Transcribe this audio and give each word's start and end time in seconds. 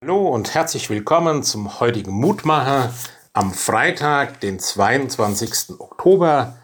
Hallo 0.00 0.28
und 0.28 0.54
herzlich 0.54 0.90
willkommen 0.90 1.42
zum 1.42 1.80
heutigen 1.80 2.12
Mutmacher 2.12 2.94
am 3.32 3.52
Freitag, 3.52 4.38
den 4.38 4.60
22. 4.60 5.80
Oktober, 5.80 6.56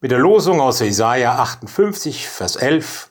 mit 0.00 0.12
der 0.12 0.20
Losung 0.20 0.60
aus 0.60 0.78
Jesaja 0.78 1.40
58, 1.40 2.28
Vers 2.28 2.54
11. 2.54 3.10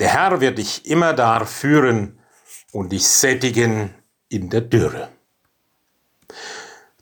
Der 0.00 0.08
Herr 0.08 0.40
wird 0.40 0.58
dich 0.58 0.84
immer 0.90 1.12
da 1.12 1.44
führen 1.44 2.18
und 2.72 2.90
dich 2.90 3.06
sättigen 3.06 3.94
in 4.28 4.50
der 4.50 4.62
Dürre. 4.62 5.10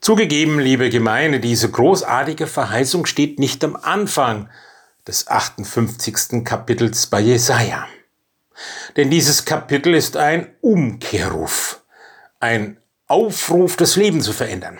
Zugegeben, 0.02 0.60
liebe 0.60 0.90
Gemeinde, 0.90 1.40
diese 1.40 1.70
großartige 1.70 2.46
Verheißung 2.46 3.06
steht 3.06 3.38
nicht 3.38 3.64
am 3.64 3.74
Anfang 3.74 4.50
des 5.08 5.28
58. 5.28 6.44
Kapitels 6.44 7.06
bei 7.06 7.20
Jesaja. 7.20 7.86
Denn 8.96 9.10
dieses 9.10 9.44
Kapitel 9.44 9.94
ist 9.94 10.16
ein 10.16 10.54
Umkehrruf, 10.60 11.82
ein 12.40 12.78
Aufruf, 13.06 13.76
das 13.76 13.96
Leben 13.96 14.20
zu 14.20 14.32
verändern. 14.32 14.78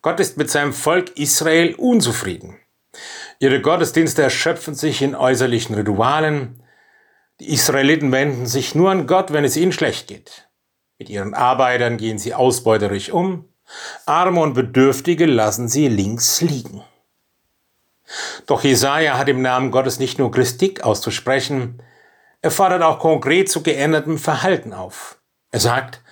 Gott 0.00 0.20
ist 0.20 0.36
mit 0.36 0.50
seinem 0.50 0.72
Volk 0.72 1.16
Israel 1.16 1.74
unzufrieden. 1.74 2.58
Ihre 3.38 3.60
Gottesdienste 3.60 4.22
erschöpfen 4.22 4.74
sich 4.74 5.02
in 5.02 5.14
äußerlichen 5.14 5.74
Ritualen. 5.74 6.62
Die 7.40 7.52
Israeliten 7.52 8.12
wenden 8.12 8.46
sich 8.46 8.74
nur 8.74 8.90
an 8.90 9.06
Gott, 9.06 9.32
wenn 9.32 9.44
es 9.44 9.56
ihnen 9.56 9.72
schlecht 9.72 10.08
geht. 10.08 10.48
Mit 10.98 11.08
ihren 11.08 11.34
Arbeitern 11.34 11.96
gehen 11.96 12.18
sie 12.18 12.34
ausbeuterisch 12.34 13.10
um. 13.10 13.48
Arme 14.06 14.40
und 14.40 14.54
Bedürftige 14.54 15.26
lassen 15.26 15.68
sie 15.68 15.88
links 15.88 16.40
liegen. 16.40 16.82
Doch 18.46 18.62
Jesaja 18.62 19.18
hat 19.18 19.28
im 19.28 19.42
Namen 19.42 19.70
Gottes 19.70 19.98
nicht 19.98 20.18
nur 20.18 20.30
Christik 20.30 20.84
auszusprechen, 20.84 21.82
er 22.42 22.50
fordert 22.50 22.82
auch 22.82 22.98
konkret 22.98 23.48
zu 23.50 23.62
geändertem 23.62 24.18
Verhalten 24.18 24.72
auf. 24.72 25.18
Er 25.52 25.60
sagt, 25.60 26.02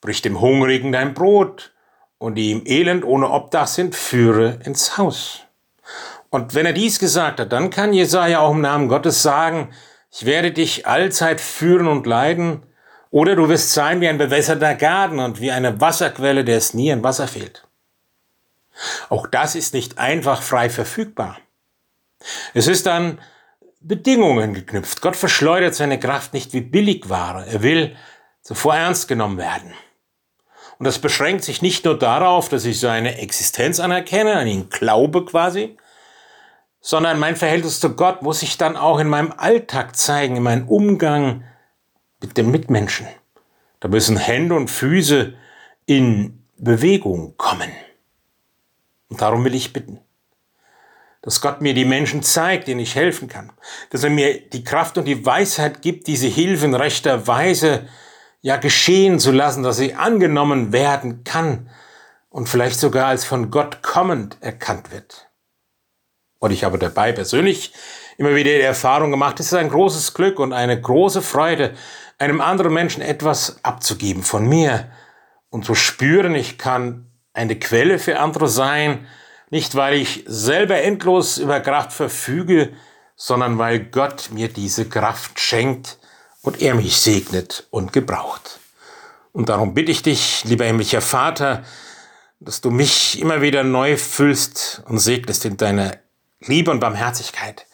brich 0.00 0.20
dem 0.20 0.40
Hungrigen 0.40 0.92
dein 0.92 1.14
Brot 1.14 1.72
und 2.18 2.34
die 2.34 2.52
im 2.52 2.66
Elend 2.66 3.04
ohne 3.04 3.30
Obdach 3.30 3.68
sind, 3.68 3.94
führe 3.94 4.58
ins 4.64 4.98
Haus. 4.98 5.40
Und 6.28 6.54
wenn 6.54 6.66
er 6.66 6.72
dies 6.72 6.98
gesagt 6.98 7.40
hat, 7.40 7.52
dann 7.52 7.70
kann 7.70 7.92
Jesaja 7.92 8.40
auch 8.40 8.52
im 8.52 8.60
Namen 8.60 8.88
Gottes 8.88 9.22
sagen, 9.22 9.70
ich 10.10 10.26
werde 10.26 10.50
dich 10.50 10.86
allzeit 10.86 11.40
führen 11.40 11.86
und 11.86 12.06
leiden, 12.06 12.64
oder 13.10 13.36
du 13.36 13.48
wirst 13.48 13.72
sein 13.72 14.00
wie 14.00 14.08
ein 14.08 14.18
bewässerter 14.18 14.74
Garten 14.74 15.20
und 15.20 15.40
wie 15.40 15.52
eine 15.52 15.80
Wasserquelle, 15.80 16.44
der 16.44 16.58
es 16.58 16.74
nie 16.74 16.92
an 16.92 17.04
Wasser 17.04 17.28
fehlt. 17.28 17.66
Auch 19.08 19.26
das 19.26 19.54
ist 19.54 19.72
nicht 19.72 19.98
einfach 19.98 20.42
frei 20.42 20.68
verfügbar. 20.68 21.38
Es 22.54 22.66
ist 22.66 22.86
dann 22.86 23.18
Bedingungen 23.80 24.54
geknüpft. 24.54 25.00
Gott 25.00 25.16
verschleudert 25.16 25.74
seine 25.74 25.98
Kraft 25.98 26.34
nicht 26.34 26.52
wie 26.52 26.60
Billigware. 26.60 27.46
Er 27.46 27.62
will 27.62 27.96
zuvor 28.42 28.76
ernst 28.76 29.08
genommen 29.08 29.38
werden. 29.38 29.72
Und 30.78 30.84
das 30.84 30.98
beschränkt 30.98 31.44
sich 31.44 31.62
nicht 31.62 31.84
nur 31.84 31.98
darauf, 31.98 32.48
dass 32.48 32.64
ich 32.64 32.80
seine 32.80 33.18
Existenz 33.18 33.80
anerkenne, 33.80 34.34
an 34.34 34.46
ihn 34.46 34.68
glaube 34.68 35.24
quasi, 35.24 35.76
sondern 36.80 37.18
mein 37.18 37.36
Verhältnis 37.36 37.80
zu 37.80 37.96
Gott 37.96 38.22
muss 38.22 38.40
sich 38.40 38.58
dann 38.58 38.76
auch 38.76 38.98
in 38.98 39.08
meinem 39.08 39.32
Alltag 39.36 39.96
zeigen, 39.96 40.36
in 40.36 40.42
meinem 40.42 40.68
Umgang 40.68 41.44
mit 42.20 42.36
den 42.36 42.50
Mitmenschen. 42.50 43.06
Da 43.80 43.88
müssen 43.88 44.16
Hände 44.16 44.54
und 44.54 44.70
Füße 44.70 45.34
in 45.86 46.42
Bewegung 46.58 47.34
kommen. 47.36 47.70
Und 49.08 49.20
darum 49.20 49.44
will 49.44 49.54
ich 49.54 49.72
bitten 49.72 50.00
dass 51.26 51.40
Gott 51.40 51.60
mir 51.60 51.74
die 51.74 51.84
Menschen 51.84 52.22
zeigt, 52.22 52.68
denen 52.68 52.78
ich 52.78 52.94
helfen 52.94 53.28
kann, 53.28 53.52
dass 53.90 54.04
er 54.04 54.10
mir 54.10 54.40
die 54.48 54.62
Kraft 54.62 54.96
und 54.96 55.06
die 55.06 55.26
Weisheit 55.26 55.82
gibt, 55.82 56.06
diese 56.06 56.28
Hilfe 56.28 56.66
in 56.66 56.74
rechter 56.74 57.26
Weise 57.26 57.88
ja 58.42 58.58
geschehen 58.58 59.18
zu 59.18 59.32
lassen, 59.32 59.64
dass 59.64 59.76
sie 59.76 59.94
angenommen 59.94 60.72
werden 60.72 61.24
kann 61.24 61.68
und 62.28 62.48
vielleicht 62.48 62.78
sogar 62.78 63.08
als 63.08 63.24
von 63.24 63.50
Gott 63.50 63.82
kommend 63.82 64.36
erkannt 64.40 64.92
wird. 64.92 65.28
Und 66.38 66.52
ich 66.52 66.62
habe 66.62 66.78
dabei 66.78 67.10
persönlich 67.10 67.72
immer 68.18 68.36
wieder 68.36 68.52
die 68.52 68.60
Erfahrung 68.60 69.10
gemacht, 69.10 69.40
es 69.40 69.46
ist 69.46 69.54
ein 69.54 69.68
großes 69.68 70.14
Glück 70.14 70.38
und 70.38 70.52
eine 70.52 70.80
große 70.80 71.22
Freude, 71.22 71.74
einem 72.18 72.40
anderen 72.40 72.72
Menschen 72.72 73.02
etwas 73.02 73.58
abzugeben 73.64 74.22
von 74.22 74.48
mir 74.48 74.92
und 75.50 75.64
zu 75.64 75.74
spüren, 75.74 76.36
ich 76.36 76.56
kann 76.56 77.10
eine 77.32 77.58
Quelle 77.58 77.98
für 77.98 78.20
andere 78.20 78.46
sein, 78.46 79.08
nicht, 79.50 79.74
weil 79.74 79.94
ich 79.94 80.24
selber 80.26 80.82
endlos 80.82 81.38
über 81.38 81.60
Kraft 81.60 81.92
verfüge, 81.92 82.72
sondern 83.16 83.58
weil 83.58 83.80
Gott 83.80 84.30
mir 84.32 84.48
diese 84.48 84.88
Kraft 84.88 85.40
schenkt 85.40 85.98
und 86.42 86.60
er 86.60 86.74
mich 86.74 87.00
segnet 87.00 87.66
und 87.70 87.92
gebraucht. 87.92 88.60
Und 89.32 89.48
darum 89.48 89.74
bitte 89.74 89.92
ich 89.92 90.02
dich, 90.02 90.44
lieber 90.44 90.64
himmlischer 90.64 91.00
Vater, 91.00 91.64
dass 92.40 92.60
du 92.60 92.70
mich 92.70 93.20
immer 93.20 93.40
wieder 93.40 93.64
neu 93.64 93.96
füllst 93.96 94.82
und 94.86 94.98
segnest 94.98 95.44
in 95.44 95.56
deiner 95.56 95.96
Liebe 96.40 96.70
und 96.70 96.80
Barmherzigkeit, 96.80 97.66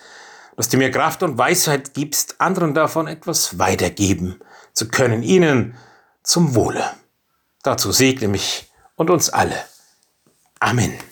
dass 0.56 0.68
du 0.68 0.76
mir 0.76 0.90
Kraft 0.90 1.22
und 1.22 1.38
Weisheit 1.38 1.94
gibst, 1.94 2.40
anderen 2.40 2.74
davon 2.74 3.08
etwas 3.08 3.58
weitergeben 3.58 4.40
zu 4.72 4.88
können, 4.88 5.22
ihnen 5.22 5.76
zum 6.22 6.54
Wohle. 6.54 6.84
Dazu 7.62 7.92
segne 7.92 8.28
mich 8.28 8.70
und 8.96 9.10
uns 9.10 9.30
alle. 9.30 9.56
Amen. 10.60 11.11